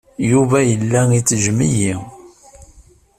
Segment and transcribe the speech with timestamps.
[0.31, 1.93] Yuba yella ittejjem-iyi.